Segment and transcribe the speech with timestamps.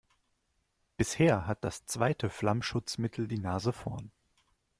[0.97, 4.09] Bisher hat das zweite Flammschutzmittel die Nase vorn.